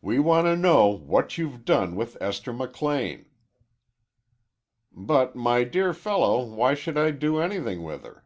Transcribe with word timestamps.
"We 0.00 0.20
want 0.20 0.46
to 0.46 0.54
know 0.54 0.86
what 0.86 1.36
you've 1.36 1.64
done 1.64 1.96
with 1.96 2.16
Esther 2.22 2.52
McLean." 2.52 3.26
"But, 4.92 5.34
my 5.34 5.64
dear 5.64 5.92
fellow, 5.92 6.44
why 6.44 6.74
should 6.74 6.96
I 6.96 7.10
do 7.10 7.38
anything 7.40 7.82
with 7.82 8.04
her?" 8.04 8.24